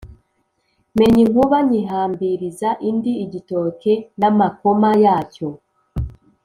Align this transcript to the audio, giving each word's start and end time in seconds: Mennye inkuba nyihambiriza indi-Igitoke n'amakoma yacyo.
Mennye 0.97 1.21
inkuba 1.25 1.57
nyihambiriza 1.69 2.69
indi-Igitoke 2.89 3.93
n'amakoma 4.19 4.89
yacyo. 5.03 5.49